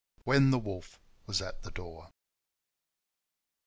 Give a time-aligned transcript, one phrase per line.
[0.23, 2.09] When the Wolf was at the Door.